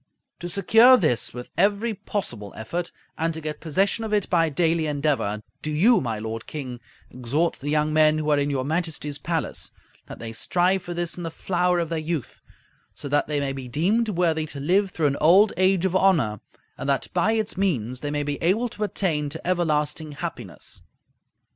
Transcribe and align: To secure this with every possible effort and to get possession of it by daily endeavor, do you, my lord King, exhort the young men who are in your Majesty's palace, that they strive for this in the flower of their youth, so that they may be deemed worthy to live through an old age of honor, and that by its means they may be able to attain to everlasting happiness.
To 0.39 0.49
secure 0.49 0.97
this 0.97 1.31
with 1.31 1.51
every 1.55 1.93
possible 1.93 2.53
effort 2.57 2.91
and 3.19 3.35
to 3.35 3.39
get 3.39 3.59
possession 3.61 4.03
of 4.03 4.11
it 4.11 4.27
by 4.31 4.49
daily 4.49 4.87
endeavor, 4.87 5.43
do 5.61 5.69
you, 5.69 6.01
my 6.01 6.17
lord 6.17 6.47
King, 6.47 6.79
exhort 7.11 7.57
the 7.59 7.69
young 7.69 7.93
men 7.93 8.17
who 8.17 8.27
are 8.31 8.39
in 8.39 8.49
your 8.49 8.65
Majesty's 8.65 9.19
palace, 9.19 9.69
that 10.07 10.17
they 10.17 10.33
strive 10.33 10.81
for 10.81 10.95
this 10.95 11.17
in 11.17 11.21
the 11.21 11.29
flower 11.29 11.77
of 11.77 11.89
their 11.89 11.99
youth, 11.99 12.41
so 12.95 13.07
that 13.09 13.27
they 13.27 13.39
may 13.39 13.53
be 13.53 13.67
deemed 13.67 14.09
worthy 14.09 14.47
to 14.47 14.59
live 14.59 14.89
through 14.89 15.05
an 15.05 15.17
old 15.21 15.53
age 15.55 15.85
of 15.85 15.95
honor, 15.95 16.39
and 16.79 16.89
that 16.89 17.05
by 17.13 17.33
its 17.33 17.55
means 17.55 17.99
they 17.99 18.09
may 18.09 18.23
be 18.23 18.41
able 18.41 18.69
to 18.69 18.83
attain 18.83 19.29
to 19.29 19.47
everlasting 19.47 20.13
happiness. 20.13 20.81